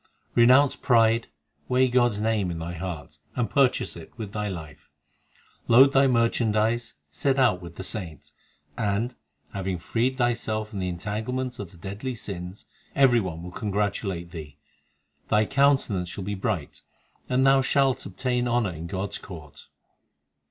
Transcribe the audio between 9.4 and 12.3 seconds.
having freed thyself from the entanglements of the deadly